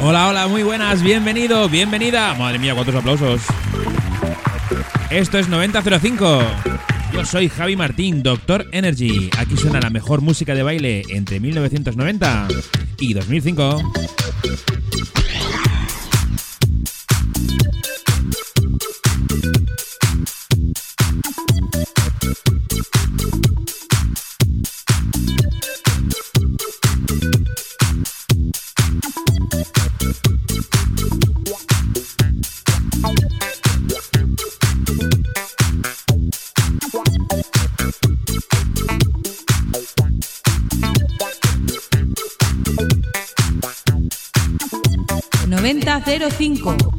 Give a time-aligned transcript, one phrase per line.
[0.00, 2.34] Hola, hola, muy buenas, bienvenido, bienvenida.
[2.34, 3.42] Madre mía, cuántos aplausos.
[5.10, 6.42] Esto es 9005.
[7.12, 9.30] Yo soy Javi Martín, Doctor Energy.
[9.38, 12.48] Aquí suena la mejor música de baile entre 1990
[12.98, 14.83] y 2005.
[46.00, 46.93] 9005.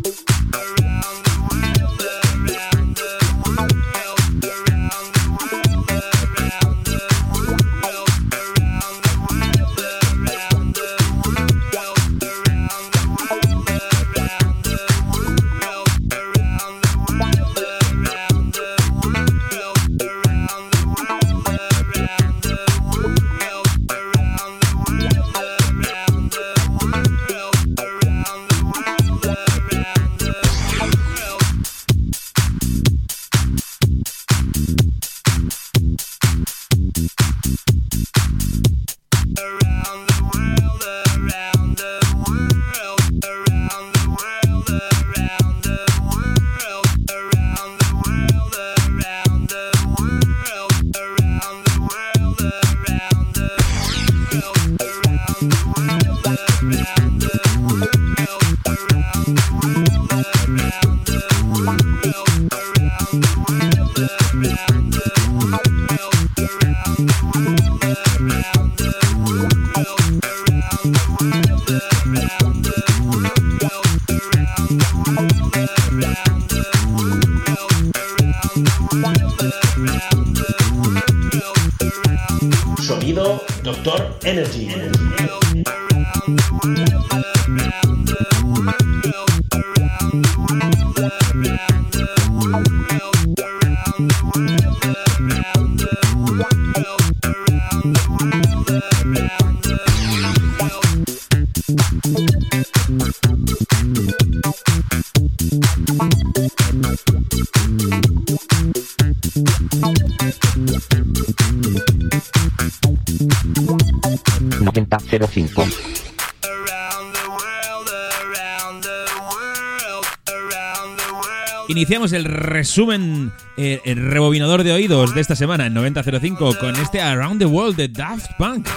[121.67, 127.01] Iniciamos el resumen, eh, el rebobinador de oídos de esta semana en 9005 con este
[127.01, 128.67] Around the World de Daft Punk.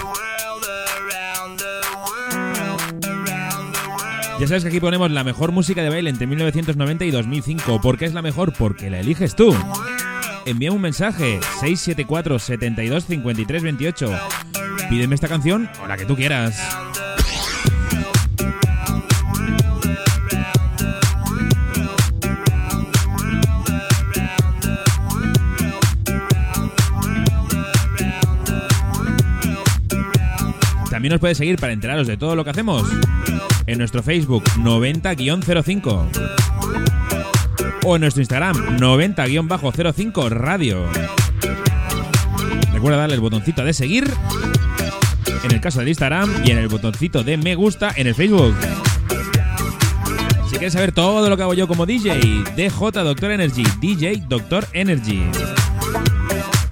[4.39, 7.81] Ya sabes que aquí ponemos la mejor música de baile entre 1990 y 2005.
[7.81, 8.53] ¿Por qué es la mejor?
[8.53, 9.53] Porque la eliges tú.
[10.45, 14.19] Envíame un mensaje 674 72 53 28.
[14.89, 16.57] Pídeme esta canción o la que tú quieras.
[30.99, 32.83] También nos puedes seguir para enteraros de todo lo que hacemos
[33.67, 36.09] en nuestro Facebook 90-05
[37.85, 40.83] o en nuestro Instagram 90-05 Radio.
[42.73, 44.13] Recuerda darle el botoncito de seguir
[45.45, 48.53] en el caso del Instagram y en el botoncito de me gusta en el Facebook.
[50.49, 52.19] quieres saber todo lo que hago yo como DJ,
[52.57, 55.23] DJ Doctor Energy, DJ Doctor Energy.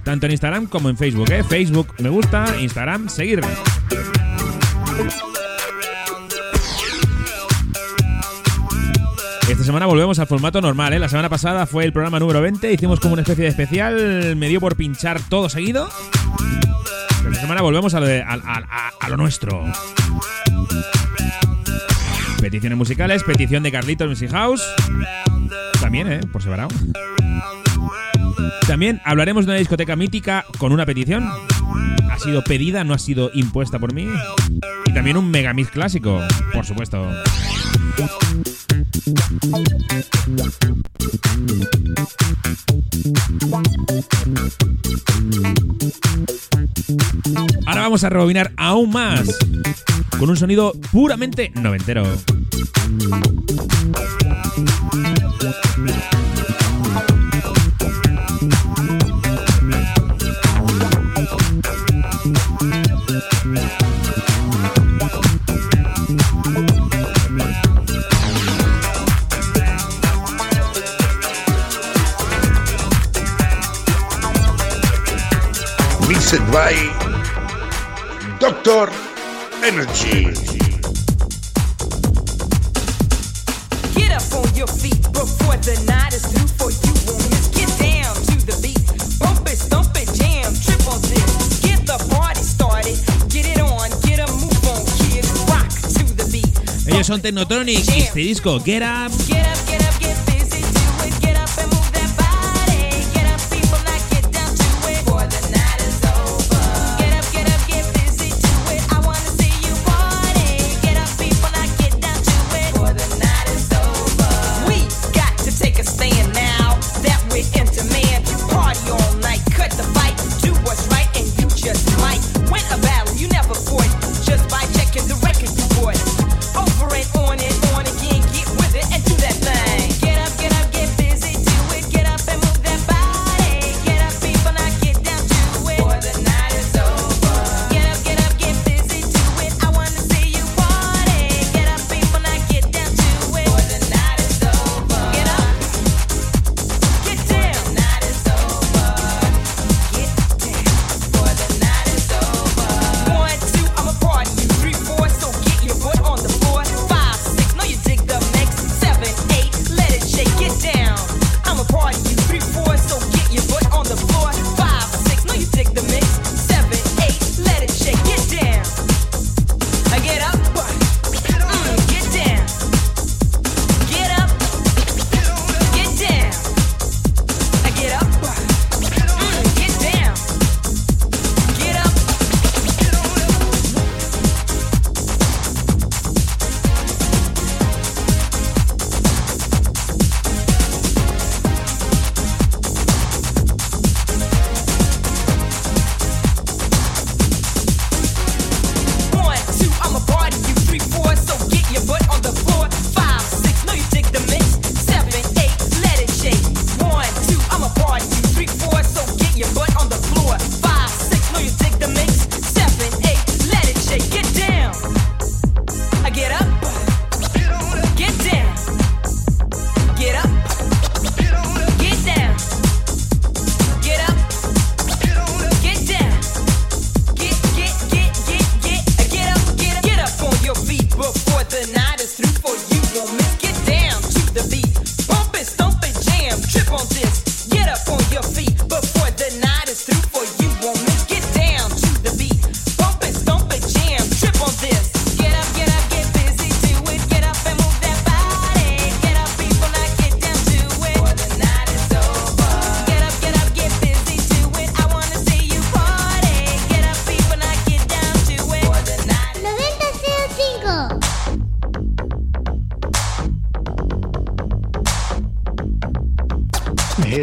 [0.04, 1.42] Tanto en Instagram como en Facebook, ¿eh?
[1.42, 3.40] Facebook me gusta, Instagram seguir.
[9.48, 10.98] Esta semana volvemos al formato normal, ¿eh?
[10.98, 14.48] La semana pasada fue el programa número 20, hicimos como una especie de especial, me
[14.48, 15.88] dio por pinchar todo seguido.
[17.28, 19.64] esta semana volvemos a lo, nuestro.
[22.40, 24.62] Peticiones musicales, petición de Carlitos Music House.
[25.80, 26.20] También, ¿eh?
[26.30, 26.68] Por separado.
[28.66, 31.26] También hablaremos de una discoteca mítica con una petición.
[32.10, 34.06] Ha sido pedida, no ha sido impuesta por mí.
[34.86, 36.20] Y también un megamix clásico,
[36.52, 37.08] por supuesto.
[47.66, 49.38] Ahora vamos a rebobinar aún más
[50.18, 52.04] con un sonido puramente noventero.
[76.52, 76.72] By
[78.38, 78.90] Doctor
[79.64, 80.32] Energy.
[83.94, 86.92] Get up on your feet before the night is through for you
[87.28, 87.48] miss.
[87.48, 88.80] Get down to the beat.
[89.18, 91.60] Bump it, stomp it, jam, trip on this.
[91.60, 92.98] Get the party started.
[93.28, 95.28] Get it on, get a move on, kids.
[95.50, 96.92] Rock to the beat.
[96.92, 98.58] Ellos son Technotronic y este disco.
[98.64, 99.47] Get up, get up,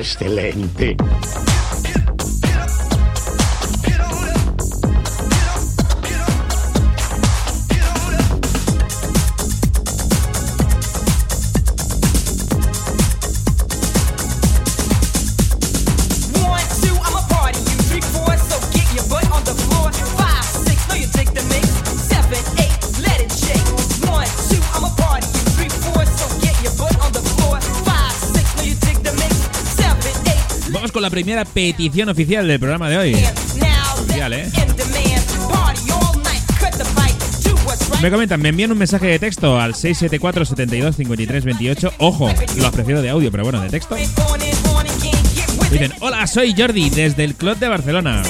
[0.06, 0.96] Excelente.
[31.06, 33.14] La primera petición oficial del programa de hoy.
[33.14, 34.52] ¿eh?
[38.02, 41.94] Me comentan, me envían un mensaje de texto al 674 72 53 28.
[42.00, 43.96] Ojo, lo prefiero de audio, pero bueno, de texto.
[45.70, 48.24] Dicen, hola, soy Jordi, desde el Club de Barcelona.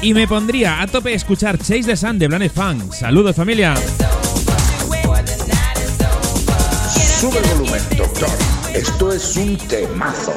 [0.00, 2.94] Y me pondría a tope escuchar Chase the Sun de Planet Funk.
[2.94, 3.74] Saludos, familia.
[7.20, 8.30] Sube el volumen, doctor.
[8.72, 10.32] Esto es un temazo.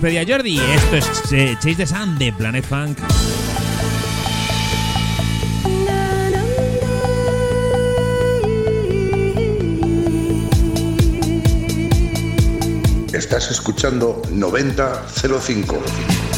[0.00, 2.98] Pedía Jordi, esto es eh, Chase the Sun de Planet Funk.
[13.12, 16.29] Estás escuchando 9005.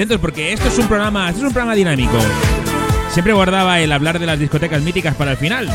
[0.00, 2.16] Atentos porque esto es un programa, esto es un programa dinámico.
[3.12, 5.68] Siempre guardaba el hablar de las discotecas míticas para el final.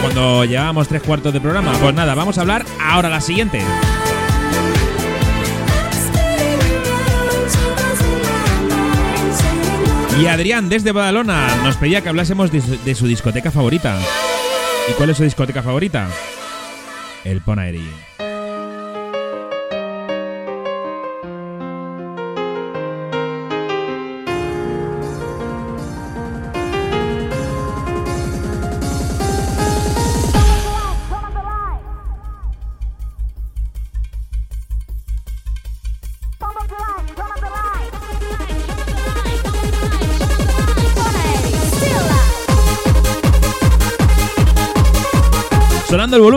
[0.00, 1.74] Cuando llevábamos tres cuartos de programa.
[1.74, 3.60] Pues nada, vamos a hablar ahora la siguiente.
[10.18, 13.98] Y Adrián, desde Badalona, nos pedía que hablásemos de su, de su discoteca favorita.
[14.88, 16.08] ¿Y cuál es su discoteca favorita?
[17.22, 17.86] El Ponaeri.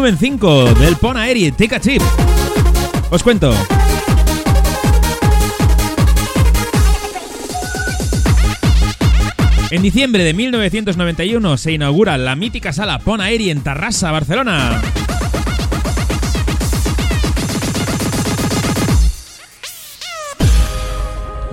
[0.08, 1.98] Volumen 5 del Pona Eri Take.
[3.10, 3.54] Os cuento.
[9.70, 14.82] En diciembre de 1991 se inaugura la mítica sala Pona Eri en Tarrasa, Barcelona.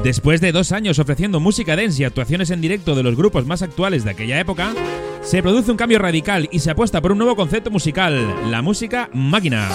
[0.04, 3.62] Después de dos años ofreciendo música dance y actuaciones en directo de los grupos más
[3.62, 4.74] actuales de aquella época,
[5.24, 9.08] se produce un cambio radical y se apuesta por un nuevo concepto musical, la música
[9.12, 9.68] máquina.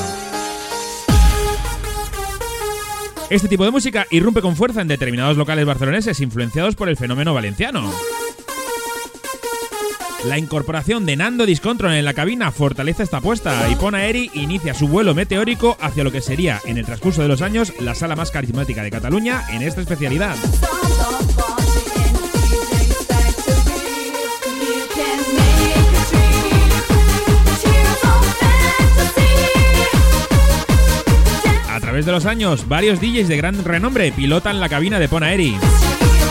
[3.29, 7.34] Este tipo de música irrumpe con fuerza en determinados locales barceloneses influenciados por el fenómeno
[7.34, 7.91] valenciano.
[10.25, 14.88] La incorporación de Nando Discontrol en la cabina fortalece esta apuesta y Ponaeri inicia su
[14.88, 18.29] vuelo meteórico hacia lo que sería, en el transcurso de los años, la sala más
[18.29, 20.36] carismática de Cataluña en esta especialidad.
[32.00, 35.58] Través de los años, varios DJs de gran renombre pilotan la cabina de Ponaeri.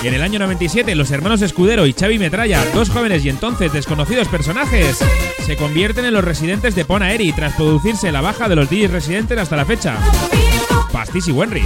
[0.02, 3.70] Y en el año 97, los hermanos Escudero y Xavi Metralla, dos jóvenes y entonces
[3.70, 4.98] desconocidos personajes,
[5.44, 9.36] se convierten en los residentes de Ponaeri tras producirse la baja de los DJs residentes
[9.36, 9.98] hasta la fecha.
[10.90, 11.64] Pastis y Wenry.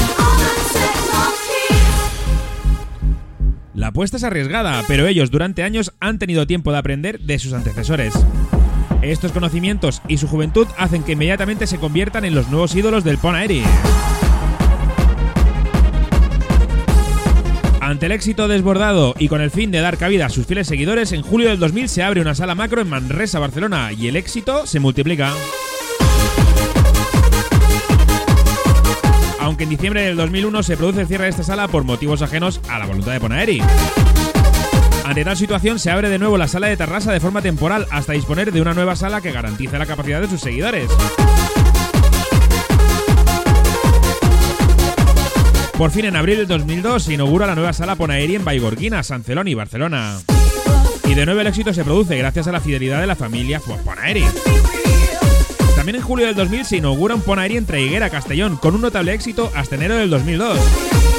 [3.75, 7.53] La apuesta es arriesgada, pero ellos durante años han tenido tiempo de aprender de sus
[7.53, 8.15] antecesores.
[9.03, 13.19] Estos conocimientos y su juventud hacen que inmediatamente se conviertan en los nuevos ídolos del
[13.19, 13.65] Ponaeri.
[17.81, 21.11] Ante el éxito desbordado y con el fin de dar cabida a sus fieles seguidores,
[21.11, 24.69] en julio del 2000 se abre una sala macro en Manresa, Barcelona, y el éxito
[24.69, 25.33] se multiplica.
[29.41, 32.61] Aunque en diciembre del 2001 se produce el cierre de esta sala por motivos ajenos
[32.69, 33.61] a la voluntad de Ponaeri.
[35.13, 38.15] Ante tal situación se abre de nuevo la sala de Terrassa de forma temporal hasta
[38.15, 40.89] disponer de una nueva sala que garantice la capacidad de sus seguidores.
[45.77, 49.23] Por fin, en abril del 2002 se inaugura la nueva sala Ponaeri en Baigorguina, San
[49.23, 50.19] Celoni, Barcelona.
[51.05, 54.25] Y de nuevo el éxito se produce gracias a la fidelidad de la familia Ponaeri.
[55.77, 59.13] También en julio del 2000 se inaugura un Ponaeri en Traiguera, Castellón, con un notable
[59.13, 61.12] éxito hasta enero del 2002.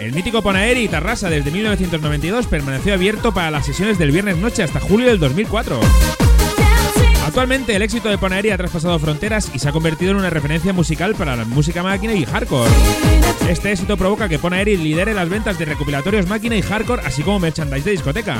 [0.00, 4.80] El mítico Ponaeri Tarrasa desde 1992 permaneció abierto para las sesiones del viernes noche hasta
[4.80, 5.78] julio del 2004.
[7.26, 10.72] Actualmente el éxito de Ponaeri ha traspasado fronteras y se ha convertido en una referencia
[10.72, 12.70] musical para la música máquina y hardcore.
[13.50, 17.38] Este éxito provoca que Ponaeri lidere las ventas de recopilatorios máquina y hardcore, así como
[17.38, 18.38] merchandise de discoteca.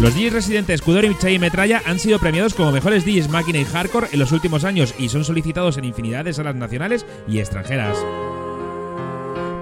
[0.00, 4.08] Los DJs residentes Escudero y Metralla han sido premiados como mejores DJs máquina y hardcore
[4.12, 7.98] en los últimos años y son solicitados en infinidad de salas nacionales y extranjeras.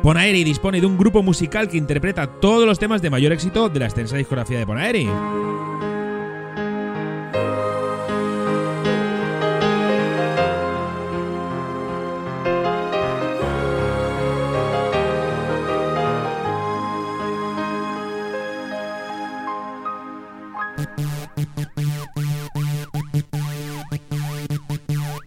[0.02, 3.80] Ponaeri dispone de un grupo musical que interpreta todos los temas de mayor éxito de
[3.80, 5.08] la extensa discografía de Ponaeri.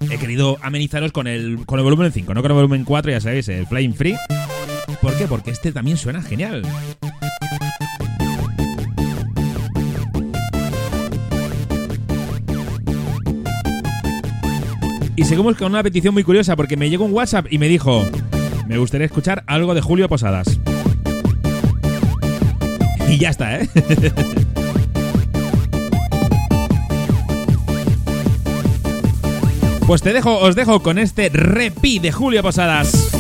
[0.10, 3.22] He querido amenizaros con el, con el volumen 5, no con el volumen 4, ya
[3.22, 4.16] sabéis, el Flying Free.
[5.02, 5.28] ¿Por qué?
[5.28, 6.64] Porque este también suena genial.
[15.16, 18.06] Y seguimos con una petición muy curiosa porque me llegó un WhatsApp y me dijo,
[18.68, 20.60] me gustaría escuchar algo de Julio Posadas.
[23.10, 23.70] Y ya está, ¿eh?
[29.92, 33.11] Pues te dejo, os dejo con este repi de Julio Posadas.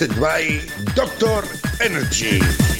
[0.00, 0.60] Mixed by
[0.96, 1.46] Doctor
[1.80, 2.73] Energy.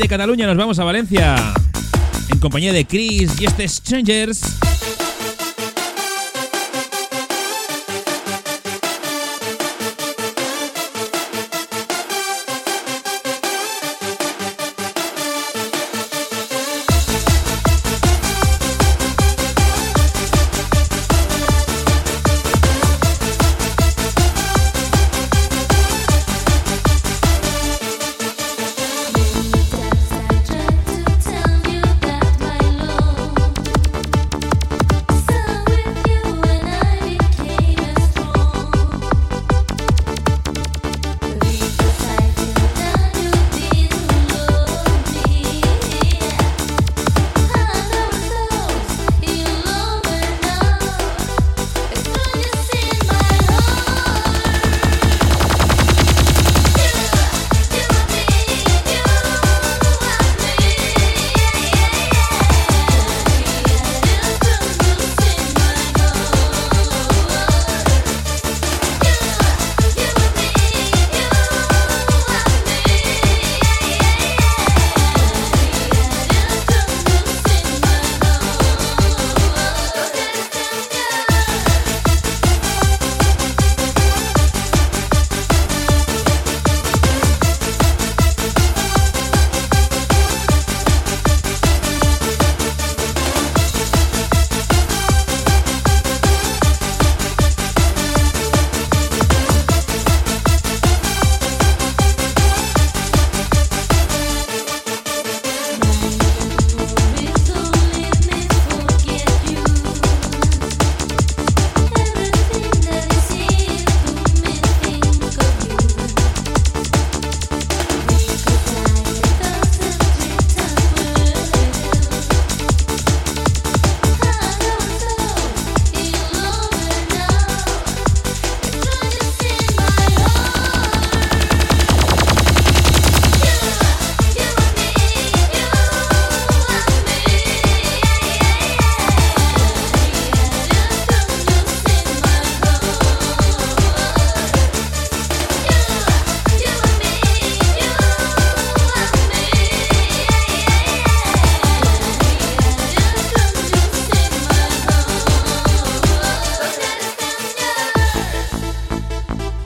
[0.00, 1.36] De Cataluña nos vamos a Valencia.
[2.30, 4.59] En compañía de Chris y este Strangers.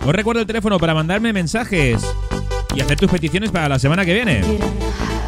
[0.06, 2.02] Os recuerdo el teléfono para mandarme mensajes
[2.74, 4.42] y hacer tus peticiones para la semana que viene.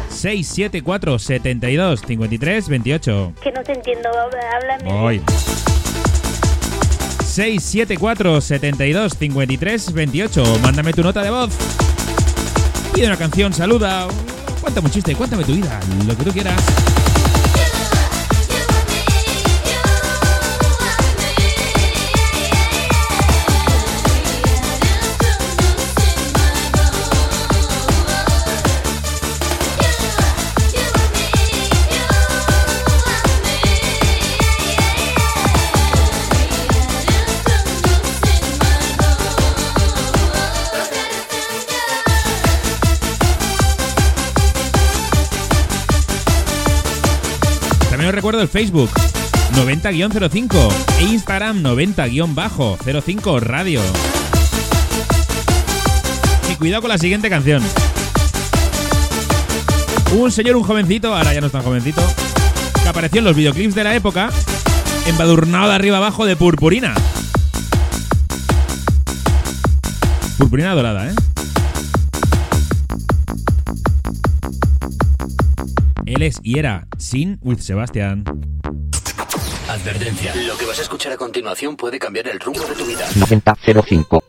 [0.09, 3.33] 674 72 53 28.
[3.41, 4.91] Que no te entiendo, háblame.
[4.91, 5.21] Voy.
[7.25, 10.59] 674 72 53 28.
[10.61, 11.49] Mándame tu nota de voz.
[12.93, 14.07] Pide una canción, saluda.
[14.61, 16.61] Cuéntame un chiste, cuéntame tu vida, lo que tú quieras.
[48.27, 48.89] Recuerdo el Facebook
[49.55, 53.79] 90-05 e Instagram 90-05 Radio.
[56.51, 57.63] Y cuidado con la siguiente canción.
[60.11, 62.01] Un señor, un jovencito, ahora ya no es tan jovencito,
[62.83, 64.29] que apareció en los videoclips de la época,
[65.05, 66.95] embadurnado de arriba abajo de purpurina.
[70.37, 71.15] Purpurina dorada, ¿eh?
[76.07, 78.23] Él es y era Sin with Sebastian.
[79.67, 80.33] Advertencia.
[80.47, 83.05] Lo que vas a escuchar a continuación puede cambiar el rumbo de tu vida.
[83.15, 84.23] 9005.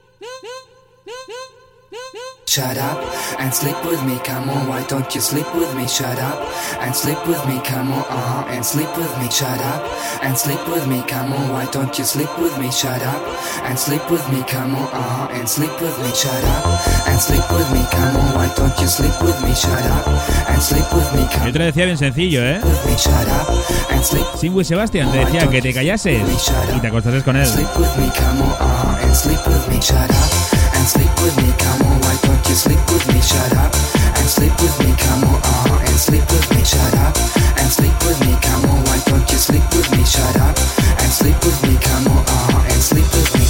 [2.58, 2.98] Shut up
[3.38, 5.86] and sleep with me, come on, why don't you sleep with me?
[5.86, 6.42] Shut up
[6.82, 9.30] and sleep with me, come on, uh-huh, and sleep with me.
[9.30, 9.86] Shut up
[10.24, 12.68] and sleep with me, come on, why don't you sleep with me?
[12.72, 13.22] Shut up
[13.62, 16.10] and sleep with me, come on, uh-huh, and sleep with me.
[16.10, 16.66] Shut up
[17.06, 19.54] and sleep with me, come on, why don't you sleep with me?
[19.54, 20.08] Shut up
[20.50, 21.46] and sleep with me, come on.
[21.46, 22.60] Yo te lo decía bien sencillo, ¿eh?
[22.60, 22.98] Sleep with me.
[22.98, 23.48] Come on, uh, and sleep with me, shut up
[23.94, 26.22] and sleep Sin with Sebastian te decía que te callases
[26.76, 27.46] y te acostases con él.
[32.48, 33.20] You sleep with me?
[33.20, 33.74] Shut up
[34.16, 36.64] and sleep with me, come on, and sleep with me.
[36.64, 37.14] Shut up
[37.60, 38.84] and sleep with me, come on.
[38.84, 40.02] Why don't you sleep with me?
[40.04, 40.56] Shut up
[41.02, 43.44] and sleep with me, come on, and sleep with me.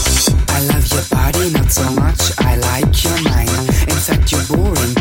[0.48, 2.32] I love your body, not so much.
[2.40, 3.50] I like your mind.
[3.86, 4.97] In fact, you're boring.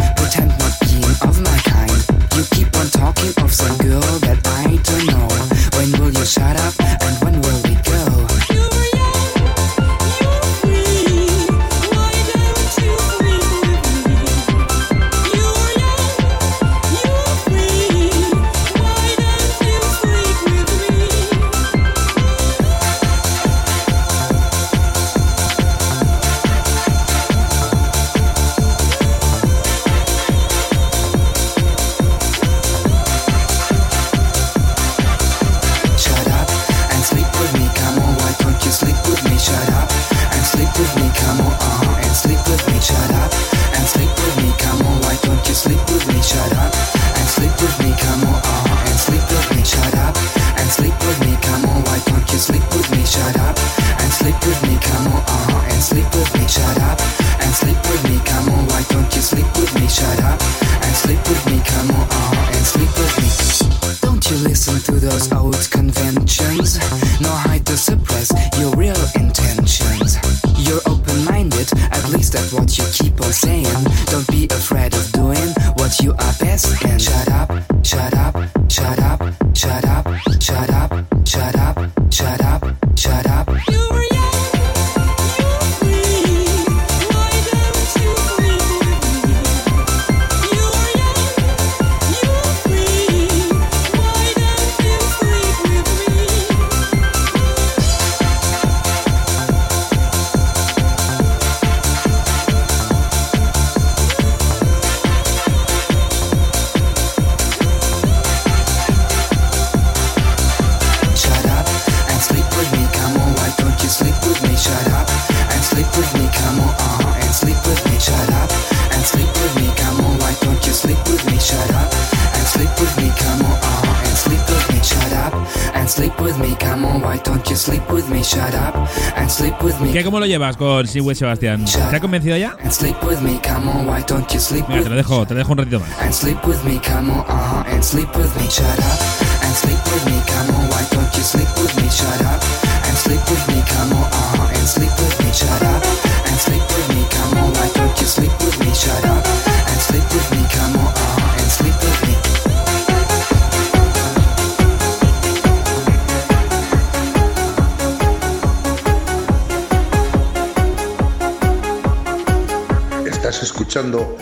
[130.07, 131.65] Cómo lo llevas con Sin with Sebastian?
[131.65, 132.55] ¿Te ha convencido ya?
[132.63, 133.89] And sleep with me, come on.
[133.89, 135.89] Why don't you sleep Mira, with te lo dejo, te lo dejo un ratito más.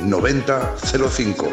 [0.06, 1.48] 9005.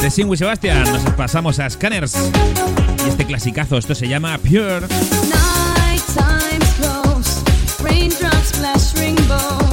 [0.00, 2.14] De Sin with Sebastian nos pasamos a Scanners.
[3.04, 4.80] Y este clasicazo, esto se llama Pure.
[4.80, 7.42] Night time's close,
[7.82, 9.67] raindrops splash rainbows.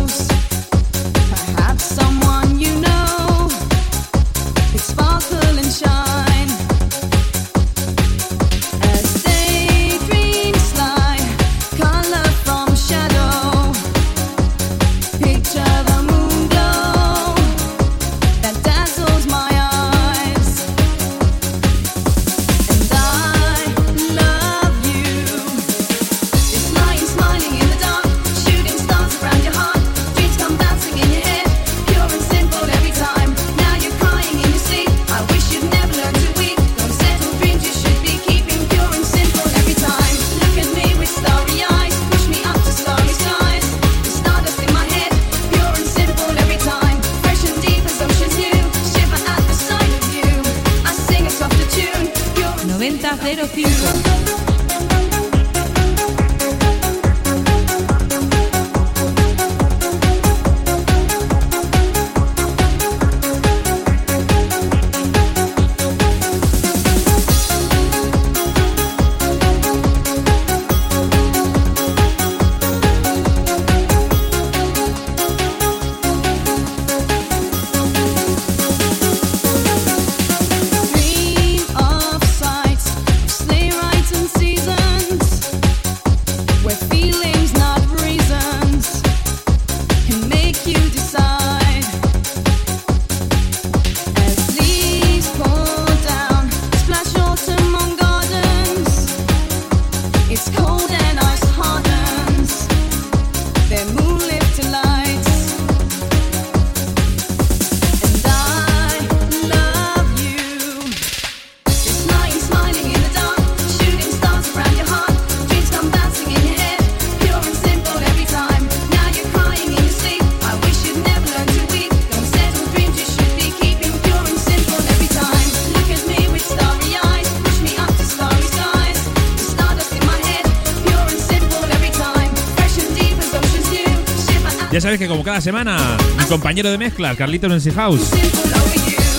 [134.76, 138.12] Ya sabes que como cada semana, mi compañero de mezcla, Carlitos Nancy House,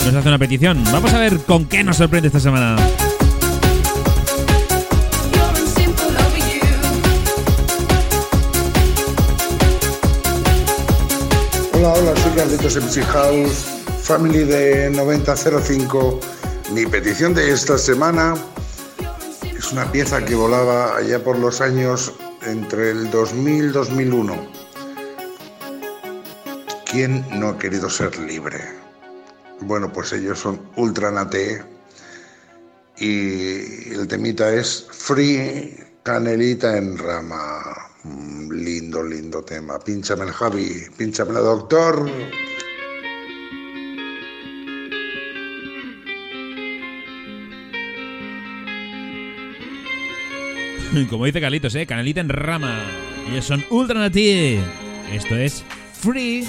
[0.05, 0.85] nos hace una petición.
[0.93, 2.77] Vamos a ver con qué nos sorprende esta semana.
[11.73, 13.65] Hola, hola, soy Carlitos MC House,
[14.03, 16.21] family de 9005.
[16.75, 18.35] Mi petición de esta semana
[19.57, 24.56] es una pieza que volaba allá por los años entre el 2000 y 2001
[26.97, 28.59] no ha querido ser libre?
[29.61, 31.63] Bueno, pues ellos son ultranate
[32.97, 37.63] y el temita es Free Canelita en Rama.
[38.03, 39.79] Mm, lindo, lindo tema.
[39.79, 42.11] Pínchame el Javi, pínchame el doctor.
[51.11, 51.87] Como dice Carlitos, ¿eh?
[51.87, 52.87] Canelita en Rama.
[53.31, 54.61] Ellos son ultranate.
[55.13, 55.63] Esto es
[55.97, 56.47] free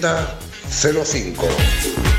[0.00, 2.17] 3005.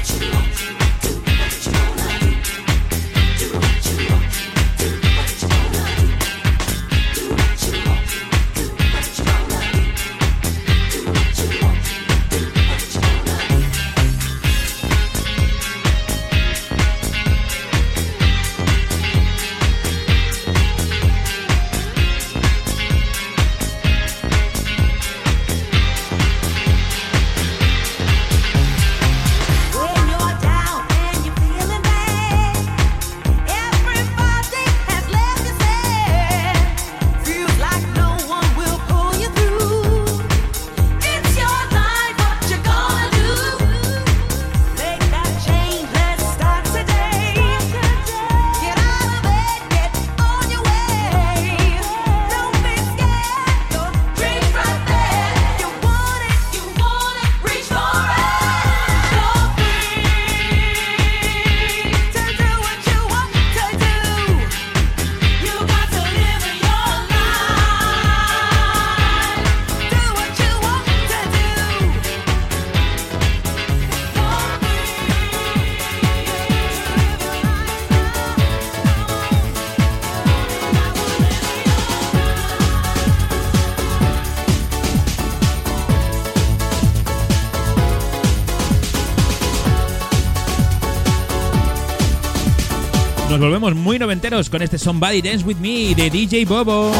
[93.39, 96.91] volvemos muy noventeros con este Somebody Dance With Me de DJ Bobo.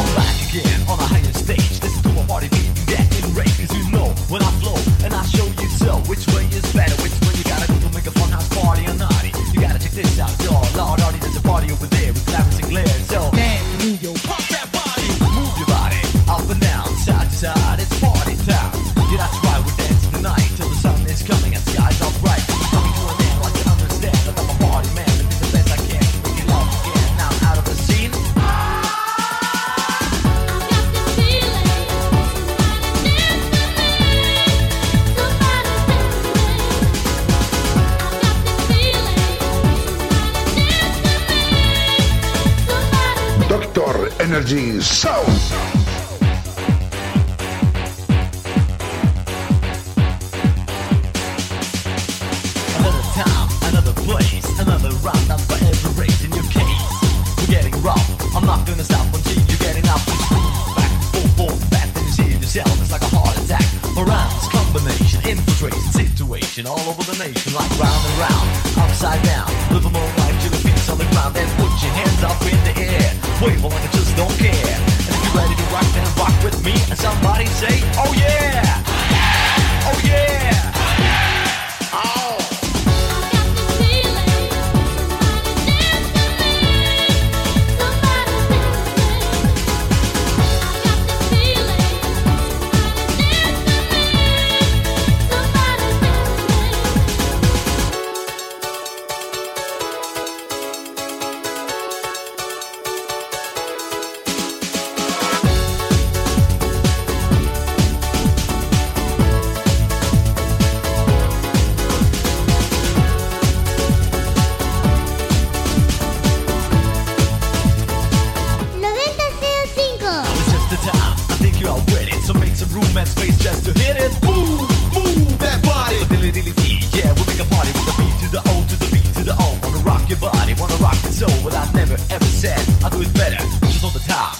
[132.42, 133.36] I'll do it better.
[133.36, 134.30] The.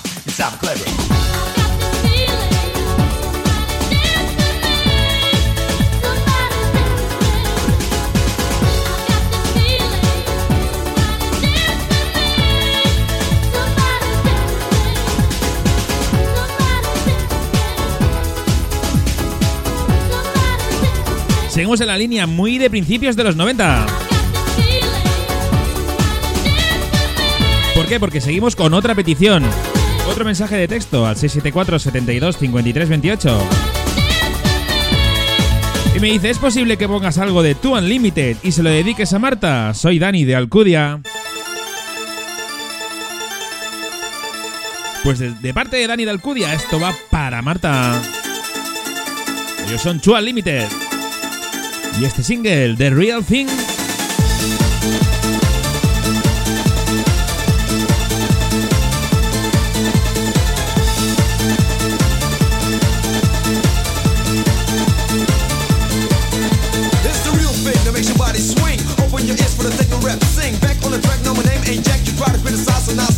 [21.50, 23.86] Seguimos en la línea muy de principios de los 90.
[27.90, 27.98] qué?
[27.98, 29.42] Porque seguimos con otra petición.
[30.08, 32.88] Otro mensaje de texto al 674 72 53
[35.96, 39.12] Y me dice, ¿es posible que pongas algo de Tu Unlimited y se lo dediques
[39.12, 39.74] a Marta?
[39.74, 41.00] Soy Dani de Alcudia.
[45.02, 48.00] Pues de, de parte de Dani de Alcudia, esto va para Marta.
[49.66, 50.68] Ellos son Tu Unlimited.
[52.00, 53.48] Y este single, The Real Thing.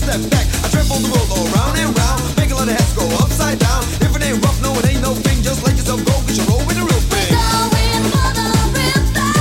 [0.03, 0.47] step back.
[0.65, 2.21] I trample the world all round and round.
[2.37, 3.83] Make a lot of heads go upside down.
[4.03, 5.43] If it ain't rough, no, it ain't no thing.
[5.43, 7.31] Just let yourself go, cause you're rolling a real thing.
[7.31, 9.39] Going for the real thing.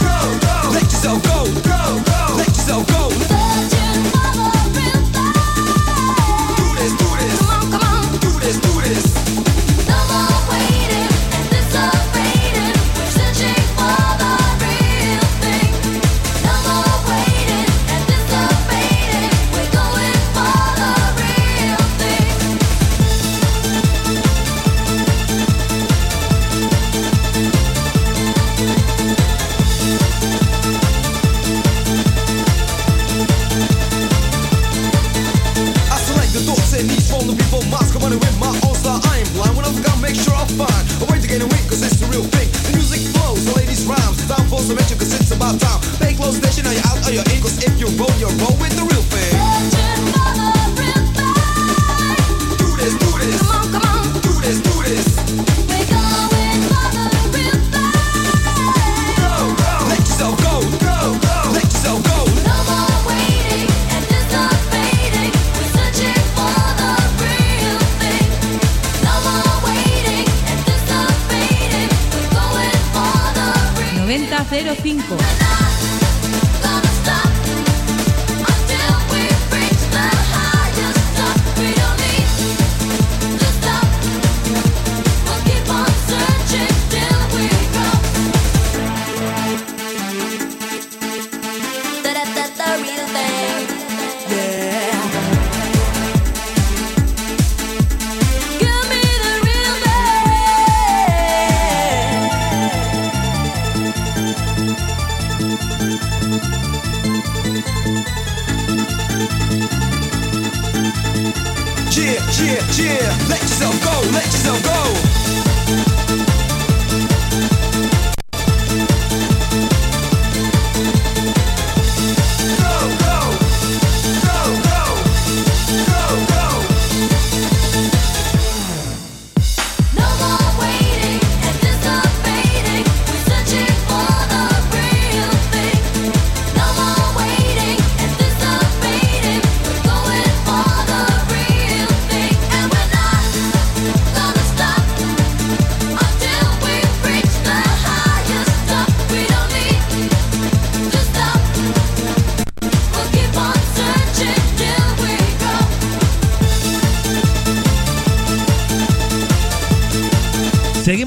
[0.00, 0.56] Go, go.
[0.72, 2.20] Let yourself go, go, go.
[2.40, 3.02] Let yourself go.
[3.12, 5.36] Searching for the real thing.
[6.56, 7.38] Do this, do this.
[7.44, 8.04] Come on, come on.
[8.24, 9.04] Do this, do this.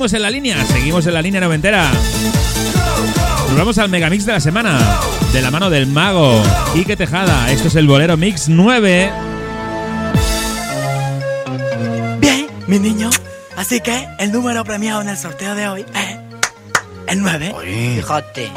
[0.10, 1.92] seguimos en la línea, seguimos en la línea noventera.
[3.50, 4.80] Nos vamos al megamix de la semana,
[5.34, 6.42] de la mano del mago
[6.76, 7.52] Ike Tejada.
[7.52, 9.12] Esto es el bolero Mix 9.
[12.20, 13.22] Bien, mis niños,
[13.58, 16.18] así que el número premiado en el sorteo de hoy es
[17.08, 17.54] el 9.
[17.58, 17.96] Oye.
[17.98, 18.52] Fíjate.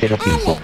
[0.00, 0.58] 05.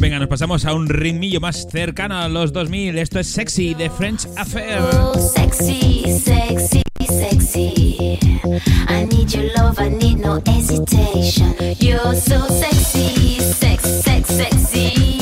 [0.00, 2.98] Venga, nos pasamos a un ritmillo más cercano a los 2000.
[2.98, 4.80] Esto es Sexy de French Affair.
[4.80, 8.18] Oh, sexy, sexy, sexy.
[8.88, 11.54] I need your love, I need no hesitation.
[11.78, 15.19] You're so sexy, sex, sex, sexy.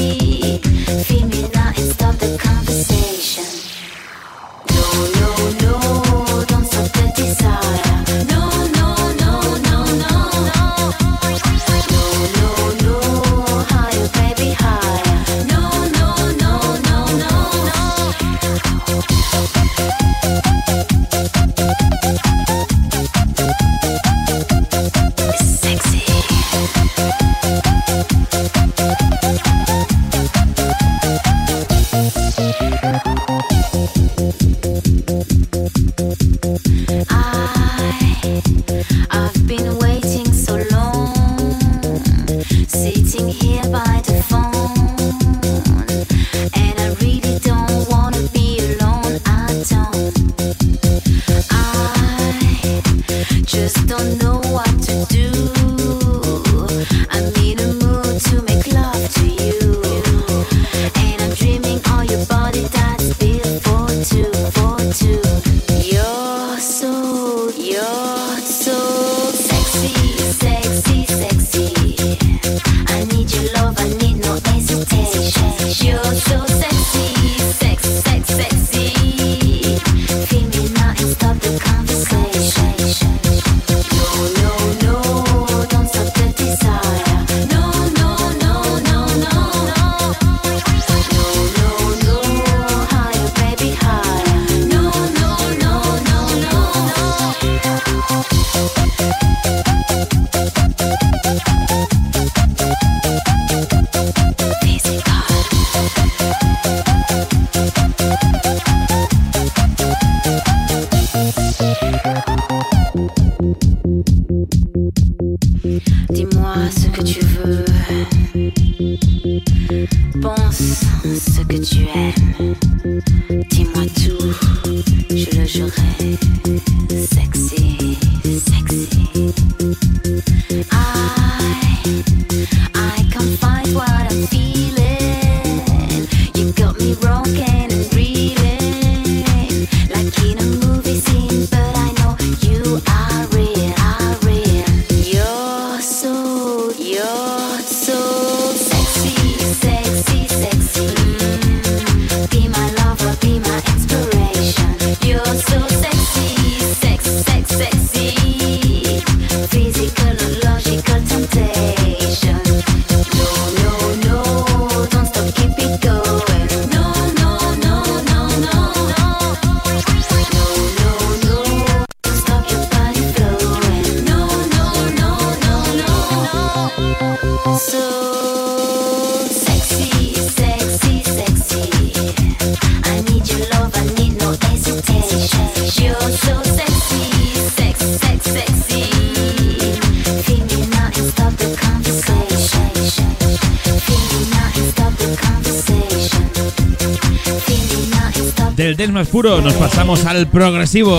[198.59, 200.99] Del dance más puro nos pasamos al progresivo.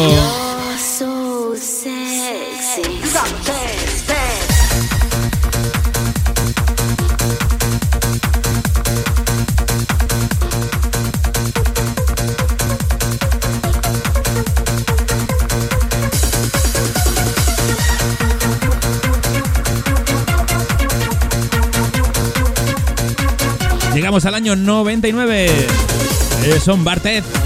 [23.93, 25.49] Llegamos al año 99.
[26.45, 27.38] Eh, son Bartet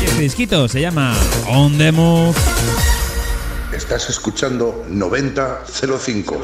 [0.00, 1.14] y este disquito se llama
[1.48, 2.34] On The Move.
[3.72, 6.36] Estás escuchando 9005.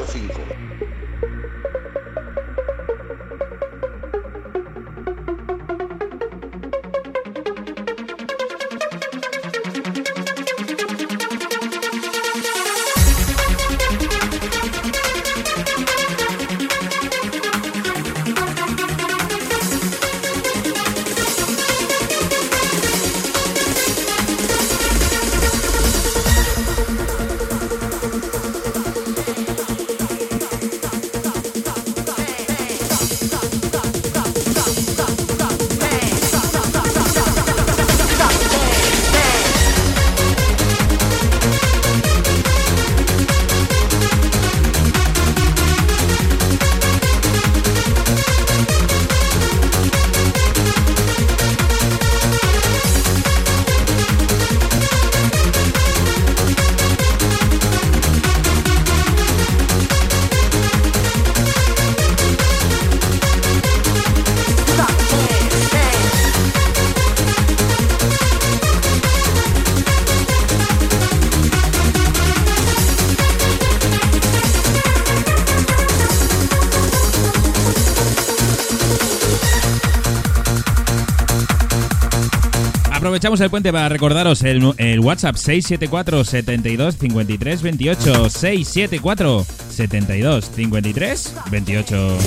[83.25, 91.35] Aprovechamos el puente para recordaros el, el WhatsApp 674 72 53 28 674 72 53
[91.49, 92.17] 28.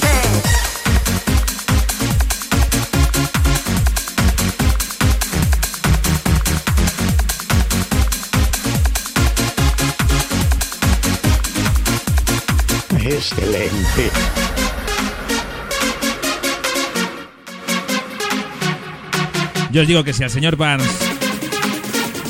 [13.00, 14.57] Excelente.
[19.70, 20.88] Yo os digo que si al señor Barnes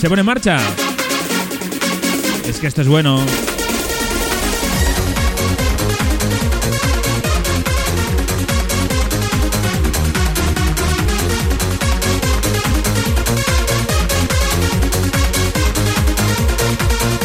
[0.01, 0.59] se pone en marcha,
[2.49, 3.25] es que esto es bueno.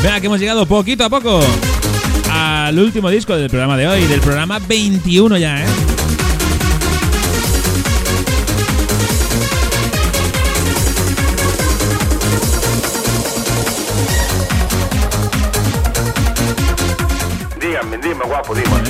[0.04, 1.42] Vea que hemos llegado poquito a poco
[2.32, 5.68] al último disco del programa de hoy, del programa 21 ya, ¿eh?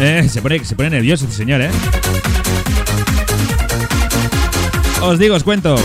[0.05, 1.69] Eh, se, pone, se pone nervioso este señor, ¿eh?
[5.01, 5.77] Os digo, os cuento.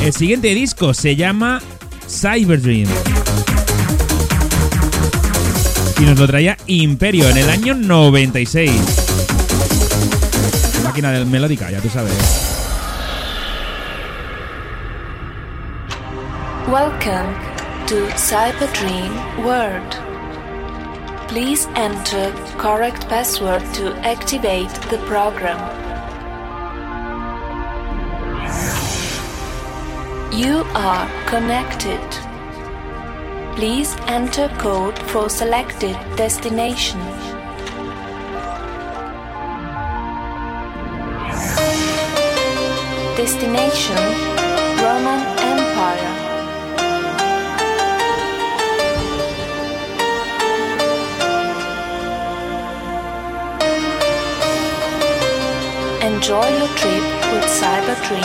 [0.00, 1.60] El siguiente disco se llama
[2.08, 2.88] Cyberdream.
[5.98, 8.70] Y nos lo traía Imperio en el año 96.
[10.84, 12.14] Máquina del melódica, ya tú sabes.
[16.68, 17.34] Welcome
[17.88, 20.05] to Cyberdream World.
[21.28, 25.58] Please enter correct password to activate the program.
[30.32, 32.00] You are connected.
[33.56, 37.00] Please enter code for selected destination.
[43.16, 43.96] Destination
[44.78, 46.25] Roman Empire.
[56.16, 58.24] Enjoy your trip with Cyberdream.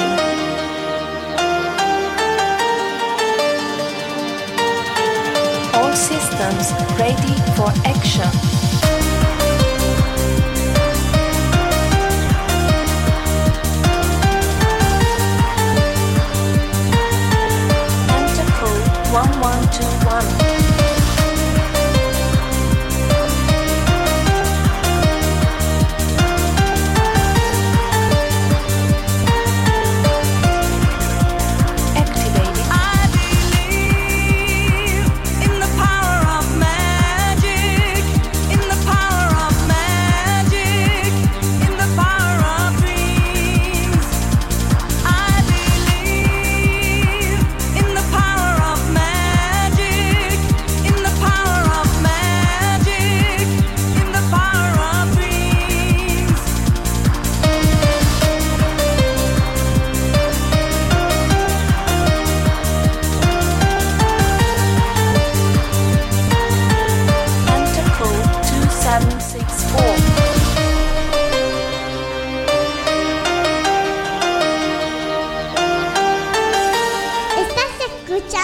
[5.74, 8.61] All systems ready for action.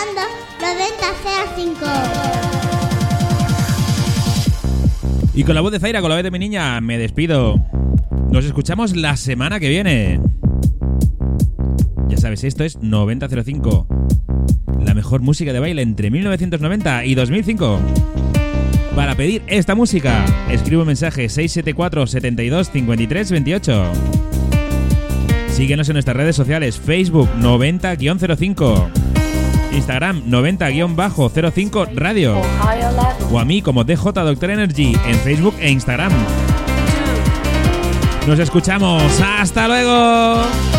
[0.08, 0.22] Escuchando
[0.62, 1.86] 9005.
[5.34, 7.64] Y con la voz de Zaira, con la voz de mi niña, me despido.
[8.32, 10.20] Nos escuchamos la semana que viene.
[12.08, 13.88] Ya sabes, esto es 9005.
[14.84, 17.80] La mejor música de baile entre 1990 y 2005.
[18.96, 23.92] Para pedir esta música, escribe un mensaje 674 72 53 28.
[25.58, 28.92] Síguenos en nuestras redes sociales, Facebook 90-05,
[29.78, 32.42] Instagram 90-05 Radio
[33.32, 36.12] o a mí como DJ Doctor Energy en Facebook e Instagram.
[38.28, 39.02] Nos escuchamos.
[39.22, 40.77] ¡Hasta luego!